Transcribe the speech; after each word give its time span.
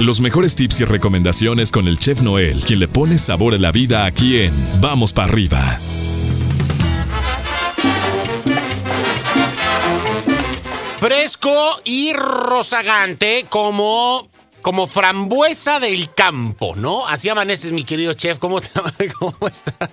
Los 0.00 0.20
mejores 0.20 0.54
tips 0.54 0.78
y 0.78 0.84
recomendaciones 0.84 1.72
con 1.72 1.88
el 1.88 1.98
chef 1.98 2.22
Noel, 2.22 2.62
quien 2.64 2.78
le 2.78 2.86
pone 2.86 3.18
sabor 3.18 3.54
a 3.54 3.58
la 3.58 3.72
vida 3.72 4.04
aquí 4.04 4.40
en 4.40 4.52
Vamos 4.80 5.12
para 5.12 5.26
arriba. 5.26 5.58
Fresco 11.00 11.50
y 11.84 12.12
rozagante 12.12 13.46
como 13.48 14.28
como 14.62 14.86
frambuesa 14.86 15.80
del 15.80 16.14
campo, 16.14 16.76
¿no? 16.76 17.04
Así 17.04 17.28
amaneces, 17.28 17.72
mi 17.72 17.82
querido 17.82 18.12
chef. 18.12 18.38
¿Cómo, 18.38 18.60
te, 18.60 18.68
cómo 19.18 19.48
estás? 19.48 19.90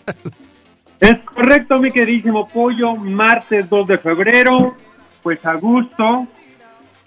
Es 1.00 1.20
correcto, 1.22 1.80
mi 1.80 1.92
queridísimo 1.92 2.48
pollo. 2.48 2.94
Martes 2.94 3.68
2 3.68 3.88
de 3.88 3.98
febrero. 3.98 4.76
Pues 5.24 5.44
a 5.48 5.56
gusto. 5.56 6.28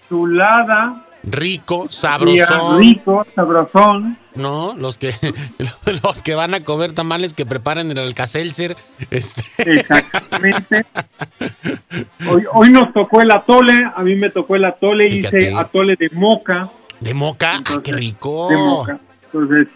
Chulada. 0.09 1.05
Rico, 1.23 1.87
sabrosón. 1.89 2.79
Rico, 2.79 3.25
sabrosón. 3.35 4.17
No, 4.35 4.73
los 4.75 4.97
que 4.97 5.13
los 6.03 6.21
que 6.21 6.35
van 6.35 6.53
a 6.53 6.63
comer 6.63 6.93
tamales 6.93 7.33
que 7.33 7.45
preparen 7.45 7.91
el 7.91 7.99
alcacelser. 7.99 8.77
Este. 9.11 9.43
Exactamente. 9.57 10.85
Hoy, 12.29 12.43
hoy 12.53 12.69
nos 12.69 12.93
tocó 12.93 13.21
el 13.21 13.31
atole, 13.31 13.89
a 13.95 14.03
mí 14.03 14.15
me 14.15 14.29
tocó 14.29 14.55
el 14.55 14.65
atole, 14.65 15.07
hice 15.07 15.53
atole 15.53 15.95
de 15.95 16.09
moca. 16.11 16.69
¿De 16.99 17.13
moca? 17.13 17.53
Ah, 17.65 17.79
¡Qué 17.83 17.91
rico! 17.91 18.49
De 18.49 18.57
moca. 18.57 18.99
Entonces, 19.25 19.67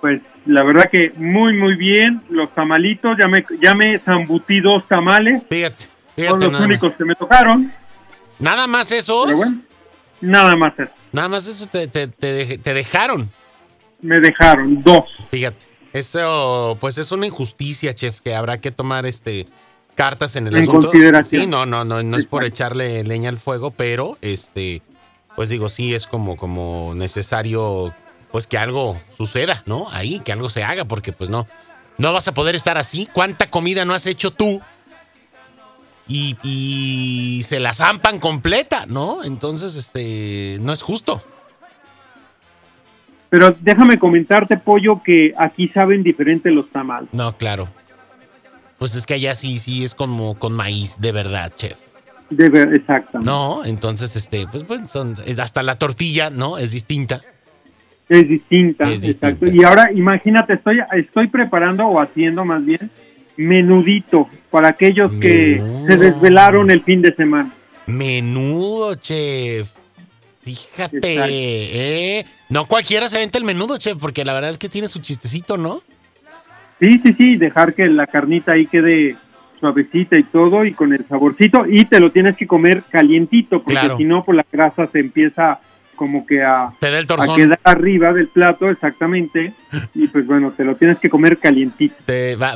pues 0.00 0.20
la 0.46 0.62
verdad 0.62 0.88
que 0.90 1.12
muy, 1.16 1.56
muy 1.56 1.76
bien. 1.76 2.22
Los 2.30 2.54
tamalitos, 2.54 3.16
ya 3.18 3.28
me, 3.28 3.44
ya 3.60 3.74
me 3.74 3.98
zambutí 3.98 4.60
dos 4.60 4.86
tamales. 4.86 5.42
Fíjate, 5.48 5.86
fíjate. 6.16 6.40
Son 6.44 6.52
los 6.52 6.60
únicos 6.60 6.94
que 6.94 7.04
me 7.04 7.14
tocaron. 7.14 7.72
¿Nada 8.38 8.66
más 8.66 8.92
esos? 8.92 9.52
Nada 10.24 10.56
más 10.56 10.72
eso. 10.78 10.92
Nada 11.12 11.28
más 11.28 11.46
eso 11.46 11.66
te, 11.66 11.86
te, 11.86 12.08
te, 12.08 12.74
dejaron. 12.74 13.30
Me 14.00 14.20
dejaron, 14.20 14.82
dos. 14.82 15.04
Fíjate. 15.30 15.66
Eso, 15.92 16.76
pues 16.80 16.98
es 16.98 17.12
una 17.12 17.26
injusticia, 17.26 17.94
chef, 17.94 18.20
que 18.20 18.34
habrá 18.34 18.60
que 18.60 18.72
tomar 18.72 19.06
este 19.06 19.46
cartas 19.94 20.34
en 20.34 20.48
el 20.48 20.56
en 20.56 20.66
Consideración. 20.66 21.42
Sí, 21.42 21.46
no, 21.46 21.66
no, 21.66 21.84
no, 21.84 22.02
no 22.02 22.16
es 22.16 22.26
por 22.26 22.44
echarle 22.44 23.04
leña 23.04 23.28
al 23.28 23.38
fuego, 23.38 23.70
pero 23.70 24.18
este 24.20 24.82
pues 25.34 25.48
digo, 25.48 25.68
sí 25.68 25.94
es 25.94 26.06
como, 26.06 26.36
como 26.36 26.92
necesario, 26.94 27.94
pues 28.30 28.46
que 28.46 28.58
algo 28.58 29.00
suceda, 29.08 29.62
¿no? 29.66 29.88
Ahí, 29.90 30.20
que 30.20 30.32
algo 30.32 30.48
se 30.48 30.62
haga, 30.62 30.84
porque 30.84 31.12
pues 31.12 31.30
no, 31.30 31.46
no 31.98 32.12
vas 32.12 32.28
a 32.28 32.34
poder 32.34 32.54
estar 32.54 32.78
así. 32.78 33.08
¿Cuánta 33.12 33.50
comida 33.50 33.84
no 33.84 33.94
has 33.94 34.06
hecho 34.06 34.30
tú? 34.30 34.60
Y, 36.06 36.36
y 36.42 37.42
se 37.44 37.60
la 37.60 37.72
zampan 37.72 38.18
completa, 38.18 38.84
¿no? 38.86 39.24
Entonces, 39.24 39.74
este, 39.76 40.58
no 40.60 40.72
es 40.72 40.82
justo. 40.82 41.22
Pero 43.30 43.54
déjame 43.60 43.98
comentarte, 43.98 44.56
Pollo, 44.56 45.02
que 45.02 45.34
aquí 45.36 45.68
saben 45.68 46.02
diferente 46.02 46.50
los 46.52 46.70
tamales. 46.70 47.08
No, 47.12 47.36
claro. 47.36 47.68
Pues 48.78 48.94
es 48.94 49.06
que 49.06 49.14
allá 49.14 49.34
sí, 49.34 49.56
sí 49.56 49.82
es 49.82 49.94
como 49.94 50.38
con 50.38 50.52
maíz, 50.52 51.00
de 51.00 51.10
verdad, 51.10 51.52
chef. 51.54 51.78
Debe, 52.30 52.62
exactamente. 52.76 53.30
No, 53.30 53.64
entonces, 53.64 54.14
este, 54.14 54.46
pues, 54.46 54.62
pues 54.64 54.90
son, 54.90 55.14
hasta 55.38 55.62
la 55.62 55.78
tortilla, 55.78 56.30
¿no? 56.30 56.58
Es 56.58 56.72
distinta. 56.72 57.22
Es 58.08 58.28
distinta, 58.28 58.90
exacto. 58.92 59.46
Y 59.46 59.64
ahora 59.64 59.90
imagínate, 59.94 60.52
estoy, 60.52 60.80
estoy 60.92 61.28
preparando 61.28 61.86
o 61.86 62.00
haciendo 62.00 62.44
más 62.44 62.64
bien 62.64 62.90
menudito 63.36 64.28
para 64.54 64.68
aquellos 64.68 65.10
que 65.14 65.60
se 65.84 65.96
desvelaron 65.96 66.70
el 66.70 66.80
fin 66.84 67.02
de 67.02 67.12
semana. 67.16 67.52
Menudo, 67.86 68.94
chef. 68.94 69.72
Fíjate, 70.42 71.00
¿eh? 72.20 72.24
No 72.50 72.64
cualquiera 72.64 73.08
se 73.08 73.18
vente 73.18 73.36
el 73.36 73.42
menudo, 73.42 73.78
chef, 73.78 73.98
porque 74.00 74.24
la 74.24 74.32
verdad 74.32 74.50
es 74.50 74.58
que 74.58 74.68
tiene 74.68 74.86
su 74.86 75.00
chistecito, 75.00 75.56
¿no? 75.56 75.80
Sí, 76.78 77.00
sí, 77.04 77.16
sí, 77.18 77.34
dejar 77.34 77.74
que 77.74 77.88
la 77.88 78.06
carnita 78.06 78.52
ahí 78.52 78.66
quede 78.66 79.16
suavecita 79.58 80.16
y 80.16 80.22
todo 80.22 80.64
y 80.64 80.72
con 80.72 80.92
el 80.92 81.04
saborcito 81.08 81.64
y 81.68 81.86
te 81.86 81.98
lo 81.98 82.12
tienes 82.12 82.36
que 82.36 82.46
comer 82.46 82.84
calientito 82.88 83.60
porque 83.60 83.96
si 83.96 84.04
no 84.04 84.22
pues 84.22 84.36
la 84.36 84.46
grasa 84.52 84.86
se 84.86 85.00
empieza 85.00 85.58
como 85.94 86.26
que 86.26 86.42
a, 86.42 86.66
a 86.66 87.36
quedar 87.36 87.60
arriba 87.64 88.12
del 88.12 88.28
plato, 88.28 88.70
exactamente. 88.70 89.52
Y 89.94 90.08
pues 90.08 90.26
bueno, 90.26 90.52
te 90.52 90.64
lo 90.64 90.76
tienes 90.76 90.98
que 90.98 91.10
comer 91.10 91.38
calientito. 91.38 91.94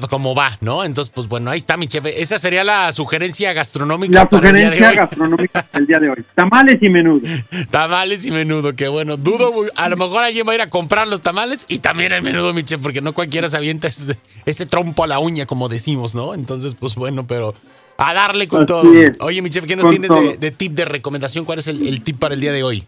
como 0.09 0.35
va, 0.35 0.51
¿no? 0.61 0.85
Entonces, 0.85 1.13
pues 1.15 1.29
bueno, 1.29 1.51
ahí 1.51 1.59
está 1.59 1.77
mi 1.77 1.87
chef. 1.87 2.07
Esa 2.07 2.39
sería 2.39 2.65
la 2.65 2.93
sugerencia 2.93 3.53
gastronómica. 3.53 4.25
La 4.25 4.29
sugerencia 4.31 4.93
gastronómica 4.93 5.67
del 5.73 5.87
día 5.87 5.99
de 6.01 6.11
hoy. 6.11 6.25
Tamales 6.35 6.79
y 6.83 6.89
menudo. 6.89 7.27
Tamales 7.71 8.25
y 8.27 8.31
menudo, 8.31 8.75
qué 8.75 8.89
bueno. 8.89 9.17
Dudo, 9.17 9.53
a 9.77 9.89
lo 9.89 9.97
mejor 9.97 10.23
alguien 10.23 10.47
va 10.47 10.53
a 10.53 10.55
ir 10.57 10.63
a 10.63 10.71
comprar 10.71 11.09
los 11.09 11.21
tamales 11.21 11.67
y 11.69 11.79
también 11.79 12.13
el 12.13 12.23
menudo, 12.23 12.53
mi 12.53 12.63
chef, 12.63 12.81
porque 12.81 13.01
no 13.01 13.13
cualquiera 13.13 13.49
se 13.49 13.57
avienta 13.57 13.89
ese, 13.89 14.67
trompo 14.67 15.05
a 15.05 15.07
la 15.07 15.19
uña, 15.19 15.47
como 15.47 15.69
decimos, 15.69 16.15
¿no? 16.15 16.35
Entonces, 16.35 16.75
pues 16.75 16.95
bueno, 16.95 17.27
pero 17.27 17.55
a 17.97 18.15
darle 18.15 18.47
con 18.47 18.67
todo. 18.67 18.85
Oye, 19.21 19.43
mi 19.43 19.51
chef, 19.51 19.67
¿qué 19.67 19.77
nos 19.77 19.91
tienes 19.91 20.11
de, 20.39 20.51
tip 20.51 20.73
de 20.73 20.85
recomendación? 20.85 21.45
¿Cuál 21.45 21.59
es 21.59 21.69
el 21.69 22.03
tip 22.03 22.19
para 22.19 22.35
el 22.35 22.41
día 22.41 22.53
de 22.53 22.63
hoy? 22.63 22.87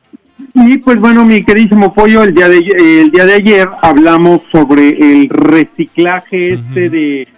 Y 0.54 0.78
pues 0.78 0.98
bueno, 0.98 1.24
mi 1.24 1.44
queridísimo 1.44 1.94
pollo, 1.94 2.22
el 2.22 2.34
día 2.34 2.48
de 2.48 2.58
el 2.58 3.10
día 3.10 3.24
de 3.24 3.34
ayer 3.34 3.68
hablamos 3.82 4.42
sobre 4.50 4.88
el 4.88 5.28
reciclaje 5.28 6.54
este 6.54 6.90
de, 6.90 7.28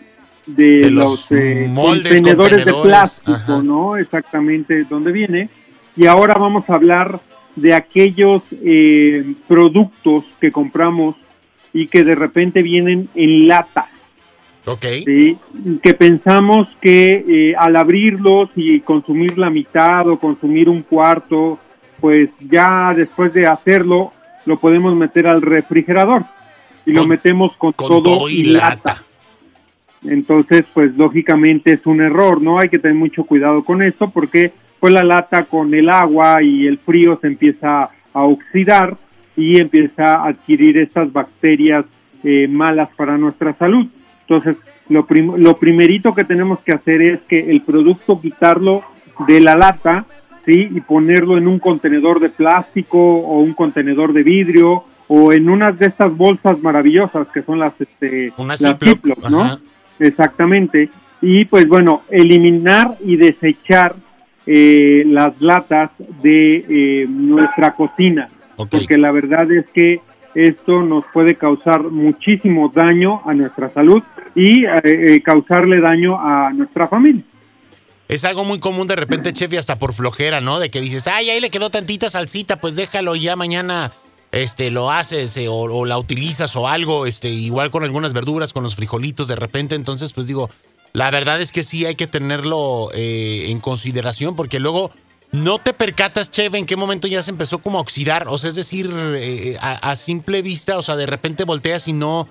de, 0.47 0.91
los, 0.91 1.31
eh, 1.31 1.71
contenedores, 1.75 2.65
de 2.65 2.73
plástico, 2.73 3.63
¿no? 3.63 3.97
Exactamente 3.97 4.85
dónde 4.85 5.13
viene. 5.13 5.51
Y 5.95 6.07
ahora 6.07 6.35
vamos 6.39 6.65
a 6.69 6.75
hablar 6.75 7.21
de 7.55 7.75
aquellos 7.75 8.43
eh, 8.51 9.35
productos 9.47 10.25
que 10.41 10.51
compramos 10.51 11.17
y 11.73 11.89
que 11.89 12.05
de 12.05 12.15
repente 12.15 12.63
vienen 12.63 13.09
en 13.15 13.47
lata. 13.47 13.89
Ok. 14.65 14.87
Que 15.83 15.95
pensamos 15.95 16.69
que 16.81 17.25
eh, 17.29 17.55
al 17.59 17.77
abrirlos 17.77 18.51
y 18.55 18.81
consumir 18.81 19.37
la 19.37 19.51
mitad 19.51 20.09
o 20.09 20.19
consumir 20.19 20.69
un 20.69 20.83
cuarto 20.83 21.59
pues 22.03 22.31
ya 22.41 22.93
después 22.95 23.33
de 23.33 23.47
hacerlo 23.47 24.13
lo 24.45 24.59
podemos 24.59 24.95
meter 24.97 25.29
al 25.29 25.41
refrigerador 25.41 26.25
y 26.85 26.93
lo 26.93 27.07
metemos 27.07 27.57
con, 27.57 27.73
todo, 27.73 28.29
y 28.29 28.43
lata. 28.43 29.05
Entonces, 30.05 30.65
pues 30.75 30.97
lógicamente 30.97 31.71
es 31.75 31.87
un 31.87 32.01
error, 32.01 32.43
¿no? 32.43 32.59
Hay 32.59 32.69
que 32.69 32.81
tener 32.81 32.97
mucho 32.97 33.23
cuidado 33.23 33.63
con 33.63 33.83
esto 33.83 34.11
porque 34.11 34.53
pues 34.81 34.93
la 34.93 35.05
lata 35.05 35.45
con 35.45 35.73
el 35.75 35.89
agua 35.89 36.43
y 36.43 36.67
el 36.67 36.79
frío 36.79 37.21
se 37.21 37.29
empieza 37.29 37.85
a 38.13 38.23
oxidar 38.25 38.97
y 39.37 39.61
empieza 39.61 40.17
a 40.17 40.27
adquirir 40.27 40.79
estas 40.79 41.13
bacterias 41.13 41.85
eh, 42.25 42.49
malas 42.49 42.89
para 42.97 43.17
nuestra 43.17 43.55
salud. 43.55 43.87
Entonces, 44.23 44.57
lo, 44.89 45.07
lo 45.37 45.57
primerito 45.57 46.13
que 46.17 46.25
tenemos 46.25 46.59
que 46.65 46.73
hacer 46.73 47.01
es 47.01 47.21
que 47.29 47.49
el 47.49 47.63
producto 47.63 48.21
quitarlo 48.21 48.83
de 49.29 49.41
la 49.41 49.55
lata 49.55 50.05
¿sí? 50.45 50.69
Y 50.71 50.81
ponerlo 50.81 51.39
en 51.39 51.47
un 51.47 51.59
contenedor 51.59 52.21
de 52.21 52.31
plástico 52.31 52.99
o 52.99 53.39
un 53.39 53.55
contenedor 53.55 54.13
de 54.13 54.23
vidrio 54.23 54.85
o 55.09 55.33
en 55.33 55.51
unas 55.51 55.79
de 55.79 55.87
estas 55.87 56.17
bolsas 56.17 56.61
maravillosas 56.63 57.29
que 57.29 57.43
son 57.43 57.59
las, 57.59 57.75
este, 57.79 58.33
¿no? 59.31 59.59
Exactamente. 59.99 60.89
Y 61.21 61.45
pues 61.45 61.69
bueno, 61.69 62.03
eliminar 62.11 62.97
y 63.05 63.17
desechar 63.17 63.95
eh, 64.47 65.05
las 65.07 65.41
latas 65.41 65.91
de 66.23 66.65
eh, 66.69 67.07
nuestra 67.09 67.75
cocina, 67.75 68.29
porque 68.57 68.99
la 68.99 69.13
verdad 69.13 69.51
es 69.53 69.67
que 69.71 70.01
esto 70.35 70.83
nos 70.83 71.05
puede 71.13 71.37
causar 71.37 71.83
muchísimo 71.85 72.73
daño 72.75 73.21
a 73.25 73.35
nuestra 73.35 73.71
salud 73.71 74.03
y 74.35 74.65
eh, 74.65 75.21
causarle 75.23 75.79
daño 75.81 76.19
a 76.19 76.53
nuestra 76.53 76.87
familia. 76.89 77.23
Es 78.13 78.27
algo 78.27 78.45
muy 78.45 78.59
común 78.59 78.87
de 78.89 78.95
repente, 78.95 79.33
chef, 79.33 79.55
y 79.55 79.57
hasta 79.57 79.79
por 79.79 79.95
flojera, 79.95 80.43
¿no? 80.43 80.61
De 80.61 80.71
que 80.71 80.83
dices, 80.83 81.07
ay, 81.07 81.31
ahí 81.31 81.41
le 81.41 81.49
quedó 81.49 81.71
tantita 81.71 82.11
salsita, 82.11 82.61
pues 82.61 82.77
déjalo 82.77 83.17
ya 83.17 83.37
mañana 83.37 83.91
este, 84.33 84.71
lo 84.71 84.91
haces 84.91 85.35
eh, 85.39 85.47
o, 85.49 85.87
la 85.87 85.97
utilizas 85.97 86.55
o 86.57 86.69
algo, 86.69 87.07
este, 87.07 87.31
igual 87.31 87.71
con 87.71 87.85
algunas 87.85 88.13
verduras, 88.13 88.53
con 88.53 88.65
los 88.65 88.77
frijolitos 88.77 89.29
de 89.29 89.37
repente. 89.37 89.77
Entonces, 89.77 90.13
pues 90.13 90.27
digo, 90.27 90.51
la 90.93 91.11
verdad 91.11 91.41
es 91.41 91.53
que 91.53 91.63
sí 91.63 91.87
hay 91.87 91.95
que 91.95 92.07
tenerlo 92.07 92.91
eh, 92.93 93.47
en 93.49 93.61
consideración 93.61 94.37
porque 94.37 94.61
luego 94.61 94.91
no 95.31 95.59
te 95.59 95.73
percatas, 95.73 96.31
chef, 96.31 96.53
en 96.53 96.67
qué 96.67 96.77
momento 96.77 97.09
ya 97.09 97.23
se 97.23 97.31
empezó 97.31 97.61
como 97.61 97.79
a 97.79 97.81
oxidar. 97.81 98.29
O 98.29 98.37
sea, 98.37 98.49
es 98.51 98.57
decir, 98.57 98.91
eh, 98.95 99.57
a 99.59 99.97
simple 99.97 100.43
vista, 100.43 100.77
o 100.77 100.83
sea, 100.83 100.97
de 100.97 101.07
repente 101.07 101.45
volteas 101.45 101.89
y 101.89 101.95
no 101.95 102.29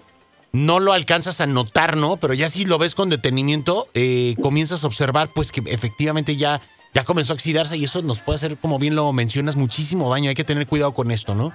no 0.53 0.79
lo 0.79 0.93
alcanzas 0.93 1.41
a 1.41 1.47
notar, 1.47 1.97
¿no? 1.97 2.17
Pero 2.17 2.33
ya 2.33 2.49
si 2.49 2.65
lo 2.65 2.77
ves 2.77 2.95
con 2.95 3.09
detenimiento, 3.09 3.87
eh, 3.93 4.35
comienzas 4.41 4.83
a 4.83 4.87
observar 4.87 5.29
pues 5.33 5.51
que 5.51 5.61
efectivamente 5.71 6.35
ya, 6.35 6.61
ya 6.93 7.03
comenzó 7.03 7.33
a 7.33 7.35
oxidarse 7.35 7.77
y 7.77 7.85
eso 7.85 8.01
nos 8.01 8.21
puede 8.21 8.35
hacer, 8.35 8.57
como 8.57 8.79
bien 8.79 8.95
lo 8.95 9.11
mencionas, 9.13 9.55
muchísimo 9.55 10.09
daño. 10.09 10.29
Hay 10.29 10.35
que 10.35 10.43
tener 10.43 10.67
cuidado 10.67 10.93
con 10.93 11.11
esto, 11.11 11.35
¿no? 11.35 11.53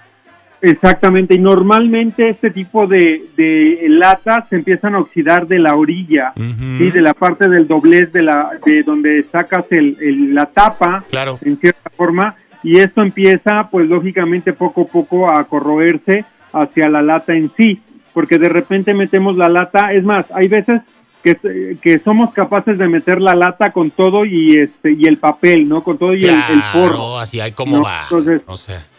Exactamente, 0.62 1.34
y 1.34 1.38
normalmente 1.38 2.30
este 2.30 2.50
tipo 2.50 2.86
de, 2.86 3.26
de 3.36 3.86
latas 3.88 4.48
se 4.48 4.56
empiezan 4.56 4.94
a 4.94 5.00
oxidar 5.00 5.46
de 5.46 5.58
la 5.58 5.76
orilla, 5.76 6.32
y 6.34 6.90
de 6.90 7.00
la 7.02 7.12
parte 7.12 7.48
del 7.48 7.68
doblez 7.68 8.10
de, 8.12 8.22
la, 8.22 8.50
de 8.64 8.82
donde 8.82 9.22
sacas 9.30 9.66
el, 9.70 10.34
la 10.34 10.46
tapa, 10.46 11.04
claro. 11.10 11.38
en 11.42 11.58
cierta 11.60 11.90
forma, 11.90 12.36
y 12.62 12.78
esto 12.78 13.02
empieza 13.02 13.68
pues 13.70 13.86
lógicamente 13.86 14.54
poco 14.54 14.82
a 14.82 14.86
poco 14.86 15.30
a 15.30 15.44
corroerse 15.44 16.24
hacia 16.52 16.88
la 16.88 17.02
lata 17.02 17.34
en 17.34 17.52
sí, 17.56 17.80
porque 18.16 18.38
de 18.38 18.48
repente 18.48 18.94
metemos 18.94 19.36
la 19.36 19.46
lata, 19.46 19.92
es 19.92 20.02
más, 20.02 20.24
hay 20.34 20.48
veces 20.48 20.80
que, 21.22 21.76
que 21.82 21.98
somos 21.98 22.32
capaces 22.32 22.78
de 22.78 22.88
meter 22.88 23.20
la 23.20 23.34
lata 23.34 23.72
con 23.72 23.90
todo 23.90 24.24
y 24.24 24.56
este 24.56 24.92
y 24.92 25.04
el 25.04 25.18
papel, 25.18 25.68
¿no? 25.68 25.84
Con 25.84 25.98
todo 25.98 26.14
y 26.14 26.24
el, 26.24 26.30
el 26.30 26.62
forro. 26.72 27.18
así 27.18 27.40
hay 27.40 27.52
como 27.52 27.82
va. 27.82 28.04
Entonces, 28.04 28.40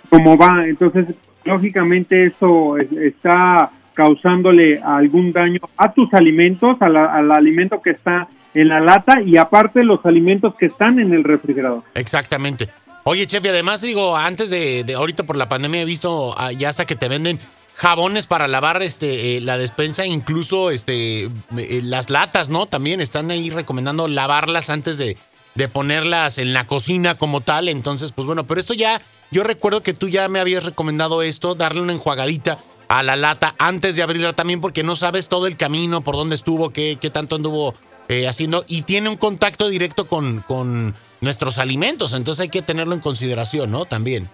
como 0.07 0.37
va, 0.37 0.67
entonces 0.67 1.07
lógicamente 1.45 2.27
eso 2.27 2.77
está 2.77 3.71
causándole 3.95 4.79
algún 4.79 5.31
daño 5.31 5.61
a 5.77 5.91
tus 5.91 6.13
alimentos, 6.13 6.79
al 6.79 7.31
alimento 7.31 7.81
que 7.81 7.89
está 7.89 8.27
en 8.53 8.67
la 8.67 8.79
lata 8.79 9.19
y 9.19 9.37
aparte 9.37 9.83
los 9.83 10.05
alimentos 10.05 10.53
que 10.53 10.67
están 10.67 10.99
en 10.99 11.11
el 11.11 11.23
refrigerador. 11.23 11.81
Exactamente. 11.95 12.69
Oye, 13.03 13.25
chef, 13.25 13.43
y 13.45 13.47
además 13.47 13.81
digo, 13.81 14.15
antes 14.15 14.51
de, 14.51 14.85
ahorita 14.95 15.23
por 15.23 15.37
la 15.37 15.49
pandemia 15.49 15.81
he 15.81 15.85
visto 15.85 16.35
ah, 16.37 16.51
ya 16.51 16.69
hasta 16.69 16.85
que 16.85 16.95
te 16.95 17.07
venden 17.07 17.39
jabones 17.77 18.25
para 18.25 18.47
lavar 18.47 18.81
este 18.81 19.37
eh, 19.37 19.41
la 19.41 19.57
despensa, 19.57 20.05
incluso 20.05 20.71
este 20.71 21.25
eh, 21.25 21.81
las 21.83 22.09
latas, 22.09 22.49
¿no? 22.49 22.65
También 22.65 22.99
están 22.99 23.29
ahí 23.29 23.51
recomendando 23.51 24.07
lavarlas 24.07 24.71
antes 24.71 24.97
de, 24.97 25.15
de 25.53 25.67
ponerlas 25.67 26.39
en 26.39 26.53
la 26.53 26.65
cocina 26.65 27.17
como 27.19 27.41
tal. 27.41 27.69
Entonces, 27.69 28.11
pues 28.11 28.25
bueno, 28.25 28.47
pero 28.47 28.59
esto 28.59 28.73
ya, 28.73 28.99
yo 29.29 29.43
recuerdo 29.43 29.83
que 29.83 29.93
tú 29.93 30.09
ya 30.09 30.27
me 30.27 30.39
habías 30.39 30.65
recomendado 30.65 31.21
esto, 31.21 31.53
darle 31.53 31.81
una 31.81 31.93
enjuagadita 31.93 32.57
a 32.87 33.03
la 33.03 33.15
lata 33.15 33.53
antes 33.59 33.95
de 33.95 34.01
abrirla 34.01 34.33
también, 34.33 34.59
porque 34.59 34.81
no 34.81 34.95
sabes 34.95 35.29
todo 35.29 35.45
el 35.45 35.55
camino, 35.55 36.01
por 36.01 36.15
dónde 36.15 36.35
estuvo, 36.35 36.71
qué, 36.71 36.97
qué 36.99 37.11
tanto 37.11 37.35
anduvo 37.35 37.75
eh, 38.07 38.27
haciendo, 38.27 38.63
y 38.67 38.83
tiene 38.83 39.09
un 39.09 39.17
contacto 39.17 39.67
directo 39.67 40.07
con, 40.07 40.39
con 40.39 40.95
nuestros 41.21 41.57
alimentos, 41.59 42.13
entonces 42.13 42.41
hay 42.41 42.49
que 42.49 42.61
tenerlo 42.61 42.95
en 42.95 43.01
consideración, 43.01 43.69
¿no? 43.69 43.85
También. 43.85 44.29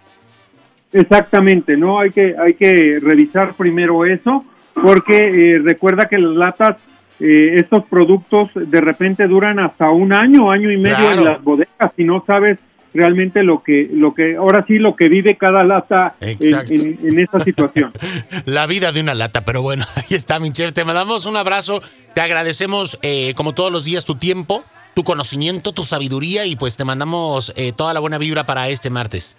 Exactamente, 0.94 1.76
¿no? 1.76 2.00
Hay 2.00 2.12
que, 2.12 2.36
hay 2.40 2.54
que 2.54 3.00
revisar 3.02 3.56
primero 3.56 4.06
eso, 4.06 4.46
porque 4.76 5.56
eh, 5.56 5.60
recuerda 5.60 6.08
que 6.08 6.20
las 6.20 6.36
latas, 6.36 6.78
eh, 7.20 7.56
estos 7.58 7.86
productos 7.86 8.52
de 8.54 8.80
repente 8.80 9.28
duran 9.28 9.60
hasta 9.60 9.90
un 9.90 10.14
año, 10.14 10.52
año 10.52 10.72
y 10.72 10.78
medio 10.78 11.12
en 11.12 11.26
las 11.26 11.44
bodegas, 11.44 11.92
si 11.98 12.04
no 12.04 12.24
sabes 12.26 12.60
realmente 12.94 13.42
lo 13.42 13.64
que, 13.64 13.90
lo 13.92 14.14
que, 14.14 14.36
ahora 14.36 14.66
sí 14.68 14.78
lo 14.78 14.96
que 14.96 15.10
vive 15.10 15.36
cada 15.36 15.64
lata 15.64 16.14
en, 16.22 16.38
en, 16.40 17.20
esta 17.20 17.44
situación. 17.44 17.92
La 18.46 18.68
vida 18.68 18.92
de 18.92 19.02
una 19.02 19.16
lata, 19.16 19.42
pero 19.42 19.64
bueno, 19.64 19.84
ahí 19.96 20.16
está, 20.16 20.38
mi 20.40 20.52
Te 20.52 20.86
mandamos 20.86 21.26
un 21.26 21.36
abrazo, 21.36 21.82
te 22.14 22.22
agradecemos 22.22 23.00
eh, 23.02 23.34
como 23.36 23.54
todos 23.54 23.72
los 23.72 23.84
días 23.84 24.06
tu 24.06 24.14
tiempo, 24.14 24.64
tu 24.94 25.04
conocimiento, 25.04 25.72
tu 25.72 25.84
sabiduría 25.84 26.46
y 26.46 26.56
pues 26.56 26.78
te 26.78 26.86
mandamos 26.86 27.52
toda 27.76 27.96
la 27.96 28.00
buena 28.00 28.20
vibra 28.20 28.46
para 28.46 28.70
este 28.70 28.92
martes. 28.92 29.36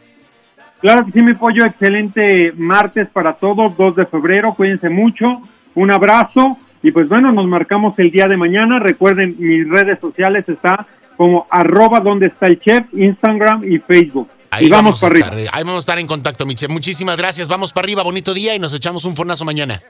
Claro 0.85 1.07
que 1.07 1.13
sí, 1.13 1.25
mi 1.25 1.33
pollo, 1.33 1.65
excelente 1.65 2.53
martes 2.59 3.09
para 3.11 3.33
todos, 3.33 3.75
2 3.75 3.97
de 3.97 4.05
febrero, 4.05 4.53
cuídense 4.53 4.91
mucho, 4.91 5.41
un 5.75 5.91
abrazo 5.91 6.59
y 6.83 6.91
pues 6.91 7.09
bueno, 7.09 7.33
nos 7.33 7.47
marcamos 7.47 7.99
el 7.99 8.11
día 8.11 8.29
de 8.29 8.37
mañana, 8.37 8.79
recuerden 8.79 9.35
mis 9.39 9.67
redes 9.67 9.99
sociales 9.99 10.47
está 10.47 10.87
como 11.17 11.47
arroba 11.49 12.01
donde 12.01 12.27
está 12.27 12.49
el 12.49 12.61
chef, 12.61 12.85
Instagram 12.93 13.65
y 13.65 13.79
Facebook. 13.79 14.29
Ahí 14.51 14.69
vamos, 14.69 15.01
para 15.01 15.27
arriba. 15.27 15.51
Ahí 15.55 15.65
vamos 15.65 15.77
a 15.77 15.79
estar 15.79 15.99
en 15.99 16.07
contacto, 16.07 16.45
mi 16.45 16.55
chef. 16.55 16.69
Muchísimas 16.69 17.17
gracias. 17.17 17.49
Vamos 17.49 17.73
para 17.73 17.87
arriba, 17.87 18.03
bonito 18.03 18.35
día 18.35 18.55
y 18.55 18.59
nos 18.59 18.75
echamos 18.75 19.07
un 19.07 19.17
fornazo 19.17 19.47
mañana. 19.47 19.81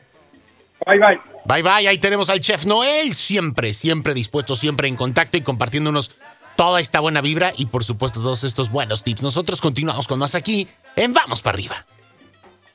Bye, 0.87 1.01
bye. 1.01 1.21
Bye, 1.45 1.63
bye. 1.65 1.89
Ahí 1.89 1.99
tenemos 1.99 2.31
al 2.31 2.39
chef 2.39 2.67
Noel, 2.67 3.15
siempre, 3.15 3.73
siempre 3.73 4.15
dispuesto, 4.15 4.55
siempre 4.55 4.87
en 4.87 4.95
contacto 4.95 5.37
y 5.37 5.41
compartiéndonos 5.41 6.13
toda 6.55 6.79
esta 6.79 7.01
buena 7.01 7.21
vibra 7.21 7.53
y 7.57 7.67
por 7.67 7.83
supuesto 7.83 8.21
todos 8.21 8.45
estos 8.45 8.71
buenos 8.71 9.03
tips. 9.03 9.25
Nosotros 9.25 9.61
continuamos 9.61 10.07
con 10.07 10.21
más 10.21 10.37
aquí 10.37 10.69
en 10.97 11.13
Vamos 11.13 11.43
para 11.43 11.57
arriba. 11.57 11.87